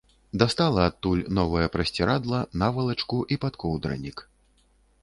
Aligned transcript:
Дастала 0.43 0.85
адтуль 0.91 1.21
новае 1.39 1.67
прасцірадла, 1.75 2.39
навалачку 2.63 3.21
і 3.35 3.39
падкоўдранік. 3.47 4.17